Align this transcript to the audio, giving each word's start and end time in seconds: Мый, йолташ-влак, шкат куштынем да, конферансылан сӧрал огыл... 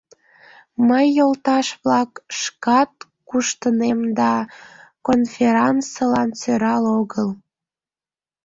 Мый, 0.87 1.05
йолташ-влак, 1.17 2.11
шкат 2.39 2.91
куштынем 3.29 3.99
да, 4.19 4.33
конферансылан 5.05 6.29
сӧрал 6.41 6.83
огыл... 6.99 7.27